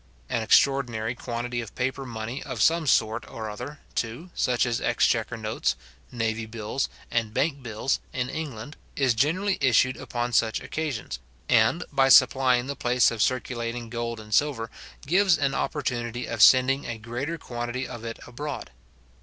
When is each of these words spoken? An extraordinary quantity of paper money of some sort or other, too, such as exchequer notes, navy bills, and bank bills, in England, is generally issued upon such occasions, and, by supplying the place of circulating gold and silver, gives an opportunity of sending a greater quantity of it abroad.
An 0.31 0.41
extraordinary 0.41 1.13
quantity 1.13 1.61
of 1.61 1.75
paper 1.75 2.07
money 2.07 2.41
of 2.41 2.59
some 2.63 2.87
sort 2.87 3.23
or 3.29 3.51
other, 3.51 3.81
too, 3.93 4.31
such 4.33 4.65
as 4.65 4.81
exchequer 4.81 5.37
notes, 5.37 5.75
navy 6.11 6.47
bills, 6.47 6.89
and 7.11 7.35
bank 7.35 7.61
bills, 7.61 7.99
in 8.11 8.27
England, 8.27 8.77
is 8.95 9.13
generally 9.13 9.59
issued 9.61 9.97
upon 9.97 10.33
such 10.33 10.59
occasions, 10.59 11.19
and, 11.47 11.83
by 11.93 12.09
supplying 12.09 12.65
the 12.65 12.75
place 12.75 13.11
of 13.11 13.21
circulating 13.21 13.91
gold 13.91 14.19
and 14.19 14.33
silver, 14.33 14.71
gives 15.05 15.37
an 15.37 15.53
opportunity 15.53 16.25
of 16.25 16.41
sending 16.41 16.87
a 16.87 16.97
greater 16.97 17.37
quantity 17.37 17.87
of 17.87 18.03
it 18.03 18.17
abroad. 18.25 18.71